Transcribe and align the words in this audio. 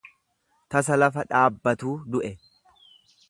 Tasa 0.75 0.97
lafa 1.01 1.25
dhaabbatuu 1.33 1.93
du’e 2.15 2.33